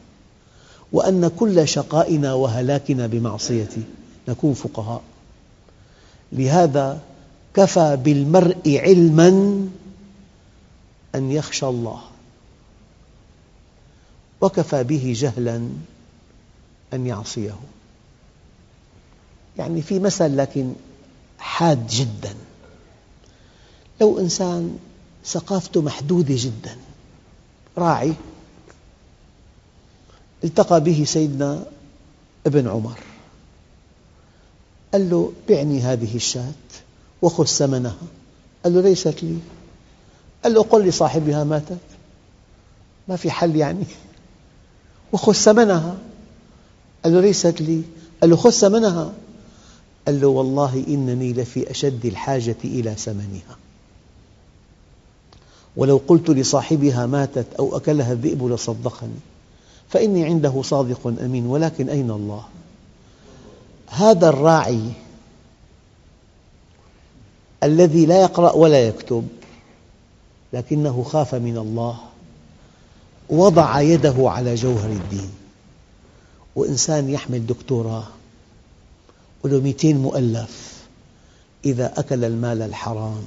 وأن 0.93 1.29
كل 1.29 1.69
شقائنا 1.69 2.35
وهلاكنا 2.35 3.07
بمعصيته 3.07 3.83
نكون 4.29 4.55
فقهاء. 4.55 5.03
لهذا 6.33 7.01
كفى 7.55 7.97
بالمرء 7.97 8.79
علما 8.79 9.29
أن 11.15 11.33
يخشى 11.33 11.67
الله. 11.67 12.01
وكفى 14.41 14.85
به 14.85 15.15
جهلا 15.17 15.69
أن 16.95 17.07
يعصيه. 17.07 17.57
يعني 19.59 19.83
في 19.83 19.99
مثل 19.99 20.37
لكن 20.37 20.73
حاد 21.39 21.87
جدا. 21.87 22.35
لو 24.01 24.19
إنسان 24.19 24.79
ثقافته 25.25 25.83
محدودة 25.83 26.35
جدا. 26.39 26.77
راعي. 27.79 28.15
التقى 30.45 30.81
به 30.81 31.05
سيدنا 31.07 31.65
ابن 32.47 32.69
عمر. 32.69 32.99
قال 34.93 35.11
له 35.11 35.33
بعني 35.49 35.81
هذه 35.81 36.17
الشاة 36.17 36.53
وخذ 37.23 37.45
ثمنها. 37.45 37.97
قال 38.65 38.75
له 38.75 38.81
ليست 38.81 39.23
لي. 39.23 39.39
قال 40.45 40.55
له 40.55 40.63
قل 40.63 40.85
لصاحبها 40.85 41.45
ماتت 41.45 41.79
ما 43.09 43.17
في 43.17 43.31
حل 43.31 43.57
يعني. 43.57 43.85
وخذ 45.13 45.33
ثمنها. 45.33 45.97
قال 47.05 47.13
له 47.13 47.21
ليست 47.21 47.61
لي. 47.61 47.83
قال 48.21 48.31
له 48.31 48.37
خذ 48.37 48.51
ثمنها. 48.51 49.13
قال 50.07 50.21
له 50.21 50.29
والله 50.29 50.85
إنني 50.89 51.33
لفي 51.33 51.71
أشد 51.71 52.07
الحاجة 52.07 52.57
إلى 52.65 52.95
ثمنها. 52.95 53.57
ولو 55.77 56.01
قلت 56.09 56.31
لصاحبها 56.31 57.07
ماتت 57.07 57.47
أو 57.59 57.77
أكلها 57.77 58.13
الذئب 58.13 58.47
لصدقني. 58.47 59.36
فإني 59.89 60.25
عنده 60.25 60.63
صادق 60.63 61.07
أمين 61.07 61.47
ولكن 61.47 61.89
أين 61.89 62.11
الله؟ 62.11 62.45
هذا 63.89 64.29
الراعي 64.29 64.83
الذي 67.63 68.07
لا 68.07 68.21
يقرأ 68.23 68.53
ولا 68.53 68.89
يكتب 68.89 69.29
لكنه 70.53 71.03
خاف 71.03 71.35
من 71.35 71.57
الله 71.59 71.99
وضع 73.31 73.81
يده 73.81 74.15
على 74.19 74.55
جوهر 74.55 74.91
الدين. 74.91 75.31
وإنسان 76.57 77.11
يحمل 77.11 77.47
دكتوراه 77.47 78.07
وله 79.45 79.61
200 79.61 79.95
مؤلف 79.95 80.85
إذا 81.65 81.93
أكل 81.97 82.25
المال 82.25 82.63
الحرام 82.63 83.23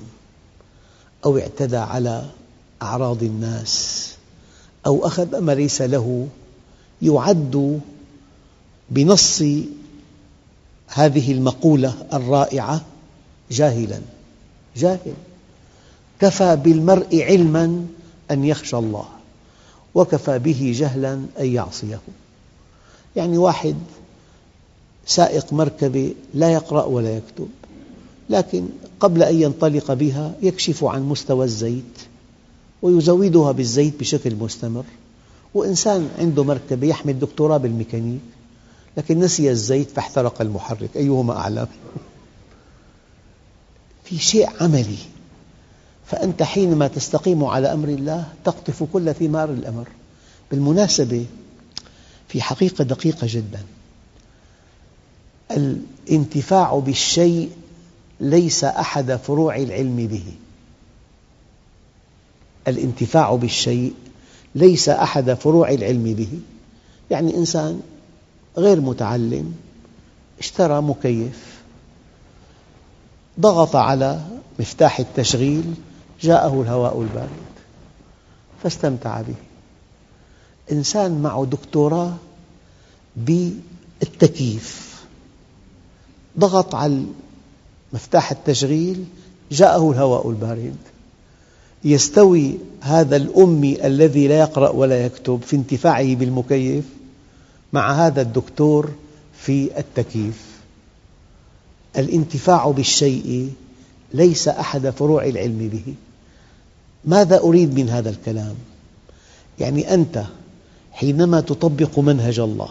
أو 1.25 1.37
اعتدى 1.37 1.77
على 1.77 2.25
أعراض 2.81 3.23
الناس 3.23 4.07
أو 4.85 5.07
أخذ 5.07 5.39
ما 5.39 5.51
ليس 5.51 5.81
له 5.81 6.27
يعد 7.01 7.79
بنص 8.89 9.43
هذه 10.87 11.31
المقولة 11.31 11.93
الرائعة 12.13 12.81
جاهلا. 13.51 14.01
جاهل. 14.77 15.13
كفى 16.21 16.55
بالمرء 16.55 17.23
علما 17.23 17.85
أن 18.31 18.45
يخشى 18.45 18.77
الله 18.77 19.05
وكفى 19.95 20.39
به 20.39 20.73
جهلا 20.75 21.13
أن 21.39 21.45
يعصيه. 21.45 21.99
يعني 23.15 23.37
واحد 23.37 23.75
سائق 25.05 25.53
مركبة 25.53 26.13
لا 26.33 26.53
يقرأ 26.53 26.83
ولا 26.83 27.17
يكتب 27.17 27.47
لكن 28.29 28.65
قبل 28.99 29.23
أن 29.23 29.41
ينطلق 29.41 29.93
بها 29.93 30.33
يكشف 30.41 30.83
عن 30.83 31.03
مستوى 31.03 31.45
الزيت 31.45 31.97
ويزودها 32.81 33.51
بالزيت 33.51 33.99
بشكل 33.99 34.35
مستمر. 34.35 34.83
وإنسان 35.53 36.09
عنده 36.19 36.43
مركبة 36.43 36.87
يحمل 36.87 37.19
دكتوراه 37.19 37.57
بالميكانيك 37.57 38.21
لكن 38.97 39.19
نسي 39.19 39.51
الزيت 39.51 39.89
فاحترق 39.89 40.41
المحرك. 40.41 40.89
أيهما 40.95 41.37
أعلم؟ 41.37 41.67
في 44.03 44.17
شيء 44.17 44.49
عملي. 44.61 44.97
فأنت 46.05 46.43
حينما 46.43 46.87
تستقيم 46.87 47.43
على 47.43 47.73
أمر 47.73 47.87
الله 47.87 48.27
تقطف 48.45 48.83
كل 48.83 49.13
ثمار 49.13 49.49
الأمر. 49.49 49.87
بالمناسبة 50.51 51.25
في 52.27 52.41
حقيقة 52.41 52.83
دقيقة 52.83 53.27
جدا. 53.29 53.63
الانتفاع 55.51 56.79
بالشيء 56.79 57.51
ليس 58.19 58.63
أحد 58.63 59.15
فروع 59.15 59.55
العلم 59.55 60.07
به. 60.07 60.33
الانتفاع 62.67 63.35
بالشيء 63.35 63.93
ليس 64.59 64.89
أحد 64.89 65.33
فروع 65.33 65.71
العلم 65.71 66.03
به. 66.13 66.39
يعني 67.11 67.37
إنسان 67.37 67.81
غير 68.57 68.81
متعلم 68.81 69.53
اشترى 70.39 70.81
مكيف 70.81 71.59
ضغط 73.39 73.75
على 73.75 74.21
مفتاح 74.59 74.99
التشغيل 74.99 75.73
جاءه 76.21 76.61
الهواء 76.61 77.01
البارد 77.01 77.29
فاستمتع 78.63 79.21
به. 79.21 79.35
إنسان 80.71 81.21
معه 81.21 81.45
دكتوراه 81.45 82.13
بالتكييف. 83.15 84.99
ضغط 86.39 86.75
على 86.75 87.03
مفتاح 87.93 88.31
التشغيل 88.31 89.05
جاءه 89.51 89.91
الهواء 89.91 90.29
البارد. 90.29 90.75
يستوي 91.83 92.57
هذا 92.81 93.15
الأمي 93.15 93.87
الذي 93.87 94.27
لا 94.27 94.39
يقرأ 94.39 94.69
ولا 94.69 95.05
يكتب 95.05 95.41
في 95.41 95.55
انتفاعه 95.55 96.15
بالمكيف 96.15 96.83
مع 97.73 98.07
هذا 98.07 98.21
الدكتور 98.21 98.91
في 99.39 99.79
التكييف. 99.79 100.45
الانتفاع 101.97 102.71
بالشيء 102.71 103.51
ليس 104.13 104.47
أحد 104.47 104.89
فروع 104.89 105.25
العلم 105.25 105.69
به. 105.73 105.93
ماذا 107.05 107.39
أريد 107.39 107.79
من 107.79 107.89
هذا 107.89 108.09
الكلام؟ 108.09 108.55
يعني 109.59 109.93
أنت 109.93 110.23
حينما 110.91 111.41
تطبق 111.41 111.99
منهج 111.99 112.39
الله 112.39 112.69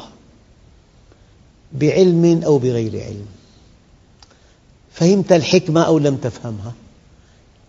بعلم 1.73 2.43
أو 2.45 2.59
بغير 2.59 3.05
علم 3.05 3.27
فهمت 4.93 5.33
الحكمة 5.33 5.83
أو 5.83 5.99
لم 5.99 6.17
تفهمها؟ 6.17 6.73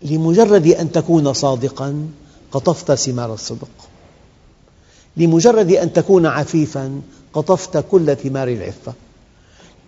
لمجرد 0.01 0.67
أن 0.67 0.91
تكون 0.91 1.33
صادقاً 1.33 2.07
قطفت 2.51 2.91
ثمار 2.91 3.33
الصدق. 3.33 3.69
لمجرد 5.17 5.71
أن 5.71 5.93
تكون 5.93 6.25
عفيفاً 6.25 7.01
قطفت 7.33 7.85
كل 7.91 8.15
ثمار 8.15 8.47
العفة. 8.47 8.93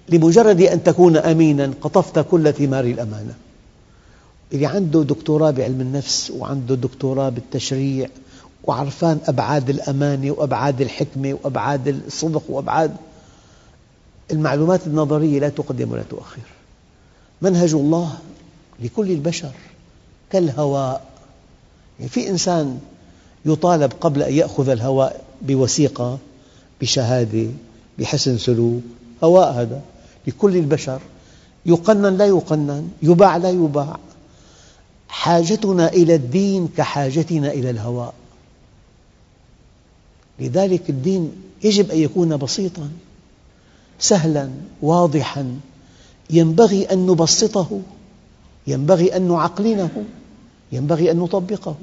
لمجرد 0.10 0.62
أن 0.62 0.84
تكون 0.84 1.18
أميناً 1.18 1.74
قطفت 1.82 2.20
كل 2.32 2.54
ثمار 2.54 2.84
الأمانة. 2.84 3.34
اللي 4.54 4.66
عنده 4.66 5.04
دكتوراه 5.04 5.52
بعلم 5.52 5.82
النفس 5.82 6.32
وعنده 6.32 6.76
دكتوراه 6.76 7.30
بالتشريع 7.30 8.10
وعرفان 8.64 9.20
أبعاد 9.26 9.70
الأمانة 9.70 10.32
وأبعاد 10.32 10.82
الحكمة 10.82 11.38
وأبعاد 11.44 11.88
الصدق 11.88 12.44
وأبعاد 12.50 12.96
المعلومات 14.32 14.88
النظرية 14.88 15.40
لا 15.40 15.50
تقدم 15.50 15.92
ولا 15.92 16.04
تؤخر. 16.10 16.42
منهج 17.42 17.74
الله 17.74 18.18
لكل 18.84 19.12
البشر. 19.12 19.52
كالهواء. 20.32 21.06
يعني 22.00 22.10
في 22.10 22.30
إنسان 22.30 22.80
يطالب 23.46 23.92
قبل 24.02 24.24
أن 24.24 24.34
يأخذ 24.34 24.70
الهواء 24.70 25.24
بوثيقة 25.42 26.18
بشهادة 26.82 27.48
بحسن 28.00 28.38
سلوك. 28.38 28.84
هواء 29.24 29.52
هذا 29.52 29.82
لكل 30.28 30.58
البشر. 30.58 31.02
يقنن 31.66 32.18
لا 32.18 32.26
يقنن 32.26 32.90
يباع 33.02 33.38
لا 33.38 33.50
يباع. 33.50 34.00
حاجتنا 35.10 35.88
إلى 35.88 36.16
الدين 36.16 36.68
كحاجتنا 36.78 37.52
إلى 37.52 37.70
الهواء. 37.70 38.14
لذلك 40.40 40.90
الدين 40.90 41.32
يجب 41.64 41.92
أن 41.92 41.98
يكون 41.98 42.38
بسيطاً 42.38 42.90
سهلاً 44.00 44.50
واضحاً. 44.82 45.60
ينبغي 46.30 46.84
أن 46.86 47.06
نبسطه 47.08 47.82
ينبغي 48.68 49.16
أن 49.16 49.28
نعقلنه. 49.28 50.06
ينبغي 50.72 51.12
أن 51.12 51.18
نطبقه. 51.18 51.76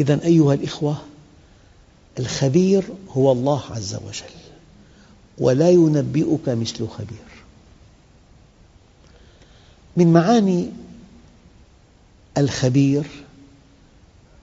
إذا 0.00 0.24
أيها 0.24 0.54
الإخوة 0.54 0.96
الخبير 2.18 2.84
هو 3.10 3.32
الله 3.32 3.62
عز 3.70 3.94
وجل 3.94 4.34
ولا 5.38 5.70
ينبئك 5.70 6.48
مثل 6.48 6.88
خبير. 6.88 7.34
من 9.96 10.12
معاني 10.12 10.70
الخبير 12.38 13.06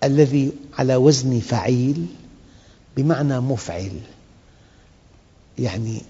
الذي 0.04 0.52
على 0.78 0.96
وزن 0.96 1.40
فعيل 1.40 2.06
بمعنى 2.98 3.40
مفعل 3.40 4.00
يعني 5.60 6.02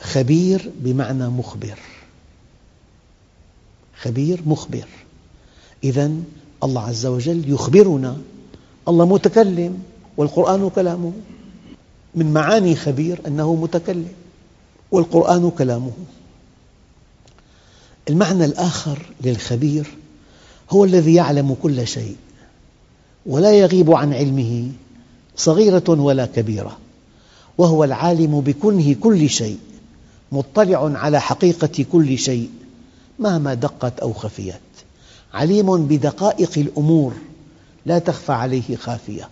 خبير 0.00 0.70
بمعنى 0.76 1.28
مخبر. 1.28 1.78
خبير 4.02 4.40
مخبر. 4.46 4.86
إذا 5.84 6.10
الله 6.64 6.82
عز 6.82 7.06
وجل 7.06 7.52
يخبرنا. 7.52 8.16
الله 8.88 9.06
متكلم 9.06 9.82
والقرآن 10.16 10.70
كلامه. 10.70 11.12
من 12.14 12.32
معاني 12.32 12.76
خبير 12.76 13.20
أنه 13.26 13.54
متكلم 13.54 14.12
والقرآن 14.92 15.50
كلامه. 15.50 15.92
المعنى 18.08 18.44
الآخر 18.44 19.06
للخبير 19.24 19.86
هو 20.70 20.84
الذي 20.84 21.14
يعلم 21.14 21.56
كل 21.62 21.86
شيء 21.86 22.16
ولا 23.26 23.52
يغيب 23.52 23.90
عن 23.90 24.14
علمه 24.14 24.68
صغيرة 25.36 25.84
ولا 25.88 26.26
كبيرة 26.26 26.78
وهو 27.58 27.84
العالم 27.84 28.40
بكنه 28.40 28.92
كل 28.92 29.28
شيء 29.28 29.58
مطلع 30.32 30.98
على 30.98 31.20
حقيقة 31.20 31.84
كل 31.92 32.18
شيء. 32.18 32.50
مهما 33.20 33.54
دقت 33.54 34.00
أو 34.00 34.12
خفيت. 34.12 34.54
عليم 35.34 35.86
بدقائق 35.86 36.50
الأمور 36.56 37.12
لا 37.86 37.98
تخفى 37.98 38.32
عليه 38.32 38.76
خافية. 38.76 39.28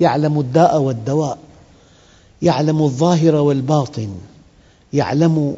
يعلم 0.00 0.40
الداء 0.40 0.80
والدواء 0.80 1.38
يعلم 2.42 2.82
الظاهر 2.82 3.34
والباطن 3.34 4.14
يعلم 4.92 5.56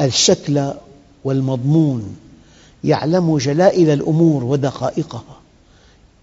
الشكل 0.00 0.72
والمضمون 1.24 2.16
يعلم 2.84 3.38
جلائل 3.38 3.90
الأمور 3.90 4.44
ودقائقها 4.44 5.40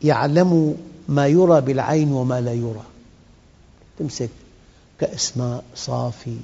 يعلم 0.03 0.77
ما 1.09 1.27
يرى 1.27 1.61
بالعين 1.61 2.11
وما 2.11 2.41
لا 2.41 2.53
يرى. 2.53 2.83
تمسك 3.99 4.29
كأس 4.99 5.37
ماء 5.37 5.63
صافي 5.75 6.37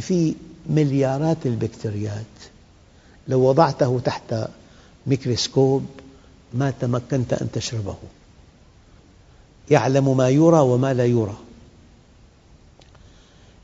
في 0.00 0.34
مليارات 0.70 1.46
البكتيريات 1.46 2.51
لو 3.28 3.40
وضعته 3.40 4.00
تحت 4.04 4.34
ميكروسكوب 5.06 5.86
ما 6.54 6.72
تمكنت 6.80 7.32
أن 7.32 7.48
تشربه. 7.52 7.96
يعلم 9.70 10.16
ما 10.16 10.28
يرى 10.28 10.60
وما 10.60 10.94
لا 10.94 11.06
يرى. 11.06 11.36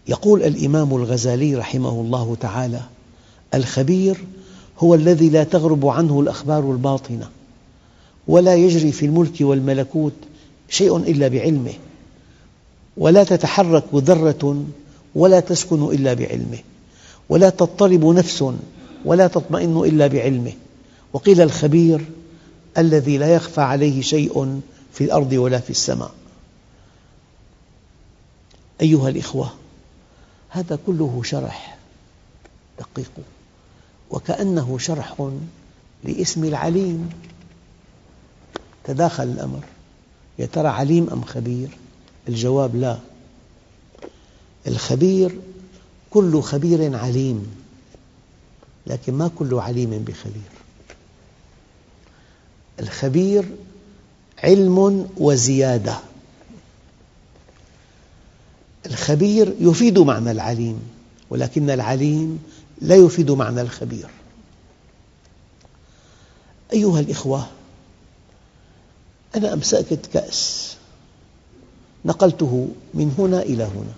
يقول 0.08 0.42
الإمام 0.42 0.96
الغزالي 0.96 1.54
رحمه 1.54 1.90
الله 1.90 2.36
تعالى 2.40 2.80
الخبير 3.54 4.24
هو 4.78 4.94
الذي 4.94 5.28
لا 5.28 5.44
تغرب 5.44 5.86
عنه 5.86 6.20
الأخبار 6.20 6.72
الباطنة 6.72 7.28
ولا 8.28 8.54
يجري 8.54 8.92
في 8.92 9.06
الملك 9.06 9.40
والملكوت 9.40 10.12
شيء 10.68 10.96
إلا 10.96 11.28
بعلمه 11.28 11.72
ولا 12.96 13.24
تتحرك 13.24 13.84
ذرة 13.94 14.64
ولا 15.14 15.40
تسكن 15.40 15.84
إلا 15.84 16.14
بعلمه 16.14 16.58
ولا 17.28 17.50
تضطرب 17.50 18.04
نفس 18.04 18.44
ولا 19.04 19.26
تطمئن 19.26 19.76
إلا 19.76 20.06
بعلمه. 20.06 20.52
وقيل 21.12 21.40
الخبير 21.40 22.04
الذي 22.78 23.18
لا 23.18 23.34
يخفى 23.34 23.60
عليه 23.60 24.02
شيء 24.02 24.60
في 24.92 25.04
الأرض 25.04 25.32
ولا 25.32 25.60
في 25.60 25.70
السماء. 25.70 26.10
أيها 28.80 29.08
الإخوة 29.08 29.50
هذا 30.48 30.78
كله 30.86 31.20
شرح 31.24 31.78
دقيق 32.78 33.10
وكأنه 34.10 34.78
شرح 34.78 35.30
لاسم 36.04 36.44
العليم. 36.44 37.10
تداخل 38.84 39.24
الأمر 39.24 39.60
يا 40.38 40.46
ترى 40.46 40.68
عليم 40.68 41.10
أم 41.10 41.24
خبير؟ 41.24 41.68
الجواب 42.28 42.76
لا. 42.76 42.98
الخبير 44.66 45.38
كل 46.10 46.42
خبير 46.42 46.96
عليم. 46.96 47.46
لكن 48.86 49.14
ما 49.14 49.30
كل 49.38 49.54
عليم 49.54 49.90
بخبير. 49.90 50.50
الخبير 52.80 53.44
علم 54.38 55.08
وزيادة. 55.16 55.98
الخبير 58.86 59.54
يفيد 59.60 59.98
معنى 59.98 60.30
العليم 60.30 60.80
ولكن 61.30 61.70
العليم 61.70 62.42
لا 62.80 62.96
يفيد 62.96 63.30
معنى 63.30 63.60
الخبير. 63.60 64.08
أيها 66.72 67.00
الإخوة 67.00 67.46
أنا 69.36 69.52
أمسكت 69.52 70.06
كأس 70.12 70.76
نقلته 72.04 72.68
من 72.94 73.14
هنا 73.18 73.42
إلى 73.42 73.64
هنا. 73.64 73.94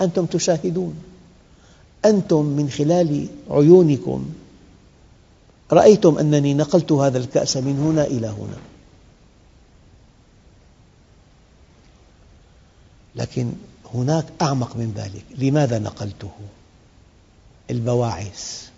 أنتم 0.00 0.26
تشاهدون. 0.26 1.13
أنتم 2.04 2.44
من 2.44 2.70
خلال 2.70 3.26
عيونكم 3.50 4.32
رأيتم 5.72 6.18
أنني 6.18 6.54
نقلت 6.54 6.92
هذا 6.92 7.18
الكأس 7.18 7.56
من 7.56 7.78
هنا 7.78 8.04
إلى 8.04 8.26
هنا 8.26 8.58
لكن 13.16 13.52
هناك 13.94 14.26
أعمق 14.42 14.76
من 14.76 14.92
ذلك 14.96 15.24
لماذا 15.38 15.78
نقلته؟ 15.78 16.30
البواعث 17.70 18.68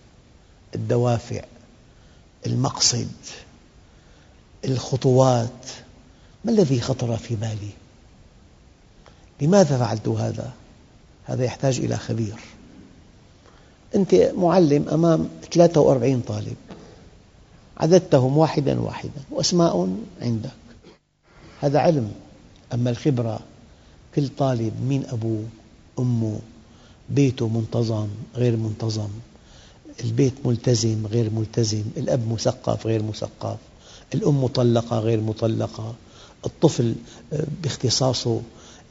الدوافع 0.75 1.45
المقصد 2.47 3.09
الخطوات 4.65 5.67
ما 6.45 6.53
الذي 6.53 6.81
خطر 6.81 7.17
في 7.17 7.37
بالي؟ 7.37 7.71
لماذا 9.41 9.79
فعلت 9.79 10.09
هذا؟ 10.09 10.53
هذا 11.25 11.45
يحتاج 11.45 11.79
إلى 11.79 11.97
خبير 11.97 12.35
أنت 13.97 14.15
معلم 14.15 14.89
أمام 14.89 15.29
43 15.53 16.21
طالب. 16.21 16.57
عددتهم 17.77 18.37
واحدا 18.39 18.81
واحدا 18.81 19.21
وأسماء 19.31 19.97
عندك. 20.21 20.51
هذا 21.61 21.79
علم. 21.79 22.13
أما 22.75 22.91
الخبرة 22.91 23.41
كل 24.15 24.29
طالب 24.29 24.73
مين 24.89 25.05
أبوه 25.07 25.45
أمه 25.99 26.39
بيته 27.11 27.49
منتظم 27.49 28.09
غير 28.35 28.57
منتظم. 28.57 29.09
البيت 30.05 30.35
ملتزم 30.45 31.07
غير 31.07 31.31
ملتزم. 31.31 31.85
الأب 31.97 32.33
مثقف 32.33 32.87
غير 32.87 33.03
مثقف. 33.03 33.57
الأم 34.15 34.45
مطلقة 34.45 34.99
غير 34.99 35.21
مطلقة. 35.21 35.95
الطفل 36.47 36.95
آه، 37.33 37.45
باختصاصه 37.63 38.41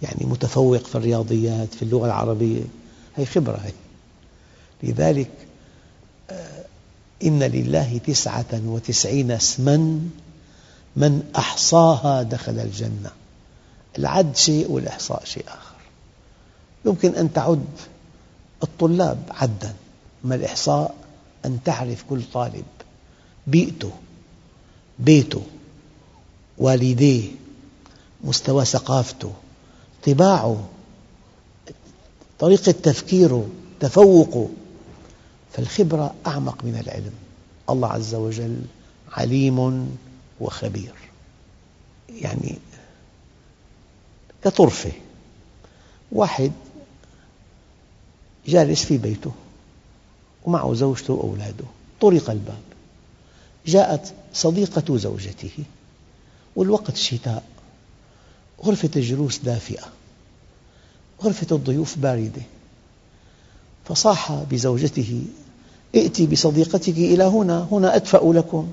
يعني 0.01 0.25
متفوق 0.25 0.77
في 0.83 0.95
الرياضيات 0.95 1.73
في 1.73 1.81
اللغة 1.81 2.05
العربية. 2.05 2.61
هي 3.15 3.25
خبرة 3.25 3.57
هي. 3.57 3.71
لذلك 4.83 5.31
آه، 6.29 6.65
إن 7.23 7.43
لله 7.43 7.97
تسعة 7.97 8.61
وتسعين 8.65 9.31
اسما 9.31 10.01
من 10.95 11.23
أحصاها 11.35 12.23
دخل 12.23 12.59
الجنة. 12.59 13.11
العد 13.97 14.35
شيء 14.35 14.71
والإحصاء 14.71 15.25
شيء 15.25 15.45
آخر. 15.47 15.75
يمكن 16.85 17.15
أن 17.15 17.33
تعد 17.33 17.65
الطلاب 18.63 19.23
عدا 19.29 19.73
أما 20.25 20.35
الإحصاء 20.35 20.95
أن 21.45 21.59
تعرف 21.65 22.03
كل 22.09 22.21
طالب 22.33 22.65
بيئته 23.47 23.91
بيته 24.99 25.41
والديه 26.57 27.31
مستوى 28.23 28.65
ثقافته 28.65 29.31
طباعه 30.05 30.67
طريقة 32.39 32.71
تفكيره 32.71 33.47
تفوقه. 33.79 34.49
فالخبرة 35.55 36.15
أعمق 36.27 36.63
من 36.63 36.83
العلم. 36.85 37.13
الله 37.69 37.87
عز 37.87 38.15
وجل 38.15 38.61
عليم 39.11 39.89
وخبير. 40.39 40.93
يعني 42.09 42.55
كطرفة. 44.43 44.91
واحد 46.11 46.51
جالس 48.47 48.85
في 48.85 48.97
بيته 48.97 49.31
ومعه 50.43 50.73
زوجته 50.73 51.13
وأولاده. 51.13 51.65
طرق 52.01 52.29
الباب. 52.29 52.61
جاءت 53.65 54.13
صديقة 54.33 54.97
زوجته. 54.97 55.63
والوقت 56.55 56.95
شتاء. 56.95 57.43
غرفة 58.63 58.89
الجلوس 58.95 59.37
دافئة. 59.37 59.87
غرفة 61.23 61.55
الضيوف 61.55 61.97
باردة. 61.97 62.41
فصاح 63.85 64.33
بزوجته 64.33 65.25
ائتي 65.95 66.25
بصديقتك 66.25 66.97
إلى 66.97 67.23
هنا 67.23 67.67
هنا 67.71 67.95
أدفأ 67.95 68.33
لكم. 68.33 68.71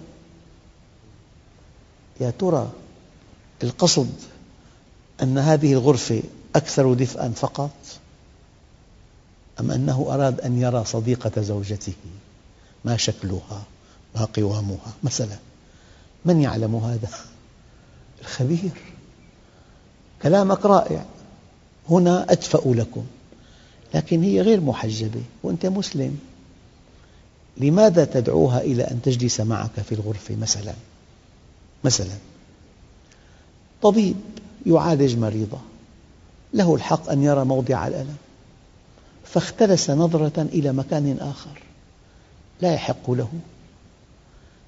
يا 2.21 2.31
ترى 2.31 2.71
القصد 3.63 4.11
أن 5.23 5.39
هذه 5.39 5.73
الغرفة 5.73 6.23
أكثر 6.57 6.95
دفئا 6.95 7.29
فقط؟ 7.29 7.71
أم 9.61 9.71
أنه 9.71 10.07
أراد 10.09 10.41
أن 10.41 10.59
يرى 10.59 10.85
صديقة 10.85 11.43
زوجته؟ 11.43 11.93
ما 12.85 12.97
شكلها؟ 12.97 13.63
ما 14.17 14.25
قوامها؟ 14.25 14.93
مثلا 15.03 15.37
من 16.25 16.41
يعلم 16.41 16.77
هذا؟ 16.77 17.09
الخبير. 18.21 18.73
كلامك 20.23 20.67
رائع. 20.67 21.05
هنا 21.91 22.33
أدفأ 22.33 22.63
لكم. 22.69 23.05
لكن 23.95 24.23
هي 24.23 24.41
غير 24.41 24.61
محجبة 24.61 25.23
وأنت 25.43 25.67
مسلم. 25.67 26.19
لماذا 27.57 28.05
تدعوها 28.05 28.61
إلى 28.61 28.83
أن 28.83 29.03
تجلس 29.03 29.41
معك 29.41 29.81
في 29.88 29.95
الغرفة 29.95 30.37
مثلا؟ 30.37 30.75
مثلا. 31.85 32.15
طبيب 33.83 34.17
يعالج 34.67 35.17
مريضة. 35.17 35.59
له 36.55 36.75
الحق 36.75 37.11
أن 37.11 37.23
يرى 37.23 37.45
موضع 37.45 37.87
الألم. 37.87 38.17
فاختلس 39.25 39.91
نظرة 39.91 40.43
إلى 40.43 40.73
مكان 40.73 41.17
آخر. 41.21 41.62
لا 42.61 42.75
يحق 42.75 43.11
له. 43.11 43.29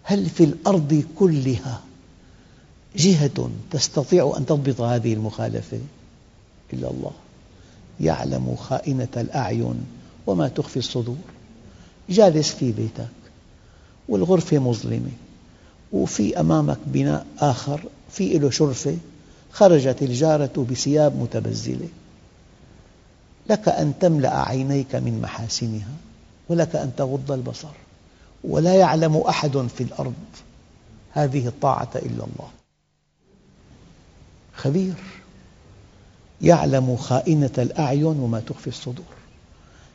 هل 0.02 0.30
في 0.30 0.44
الأرض 0.44 1.04
كلها 1.18 1.80
جهة 2.96 3.50
تستطيع 3.70 4.34
أن 4.36 4.46
تضبط 4.46 4.80
هذه 4.80 5.14
المخالفة؟ 5.14 5.80
إلا 6.72 6.90
الله. 6.90 7.12
يعلم 8.00 8.56
خائنة 8.56 9.08
الأعين 9.16 9.84
وما 10.26 10.48
تخفي 10.48 10.76
الصدور. 10.76 11.33
جالس 12.08 12.50
في 12.50 12.72
بيتك 12.72 13.08
والغرفة 14.08 14.58
مظلمة 14.58 15.10
وفي 15.92 16.40
أمامك 16.40 16.78
بناء 16.86 17.26
آخر 17.38 17.80
في 18.10 18.38
له 18.38 18.50
شرفة 18.50 18.96
خرجت 19.52 20.02
الجارة 20.02 20.66
بثياب 20.70 21.16
متبذلة. 21.16 21.88
لك 23.50 23.68
أن 23.68 23.92
تملأ 24.00 24.48
عينيك 24.48 24.94
من 24.94 25.20
محاسنها 25.22 25.92
ولك 26.48 26.76
أن 26.76 26.92
تغض 26.96 27.32
البصر 27.32 27.68
ولا 28.44 28.74
يعلم 28.74 29.16
أحد 29.16 29.56
في 29.76 29.82
الأرض 29.82 30.14
هذه 31.12 31.46
الطاعة 31.46 31.90
إلا 31.94 32.24
الله. 32.24 32.48
خبير 34.54 34.94
يعلم 36.42 36.96
خائنة 36.96 37.50
الأعين 37.58 38.04
وما 38.04 38.40
تخفي 38.40 38.66
الصدور. 38.68 39.14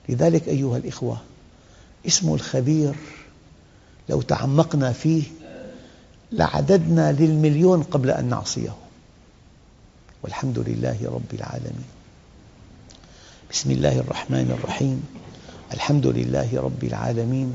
لذلك 0.10 0.48
أيها 0.48 0.78
الإخوة 0.78 1.18
اسم 2.08 2.34
الخبير. 2.34 2.96
لو 4.10 4.22
تعمقنا 4.22 4.92
فيه 4.92 5.24
لعددنا 6.32 7.12
للمليون 7.12 7.84
قبل 7.84 8.10
أن 8.10 8.26
نعصيه. 8.26 8.76
والحمد 10.24 10.60
لله 10.60 10.98
رب 11.04 11.34
العالمين. 11.34 11.90
بسم 13.52 13.72
الله 13.72 14.00
الرحمن 14.00 14.58
الرحيم. 14.60 15.04
الحمد 15.74 16.08
لله 16.08 16.62
رب 16.62 16.84
العالمين. 16.84 17.54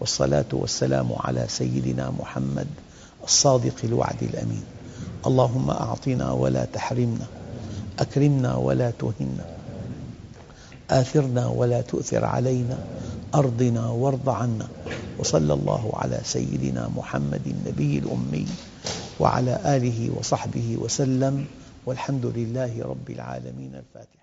والصلاة 0.00 0.50
والسلام 0.52 1.12
على 1.20 1.46
سيدنا 1.48 2.10
محمد 2.10 2.66
الصادق 3.24 3.74
الوعد 3.84 4.22
الأمين. 4.22 4.64
اللهم 5.26 5.70
أعطنا 5.70 6.32
ولا 6.32 6.64
تحرمنا 6.64 7.26
أكرمنا 7.98 8.56
ولا 8.56 8.90
تهنا. 8.90 9.61
آثرنا 10.90 11.46
ولا 11.46 11.80
تؤثر 11.80 12.24
علينا 12.24 12.78
أرضنا 13.34 13.86
وارض 13.90 14.28
عنا 14.28 14.68
وصلى 15.18 15.52
الله 15.54 15.90
على 15.94 16.20
سيدنا 16.24 16.88
محمد 16.96 17.40
النبي 17.46 17.98
الأمي 17.98 18.46
وعلى 19.20 19.76
آله 19.76 20.10
وصحبه 20.18 20.76
وسلم 20.80 21.44
والحمد 21.86 22.26
لله 22.26 22.82
رب 22.82 23.10
العالمين 23.10 23.74
الفاتحة 23.74 24.21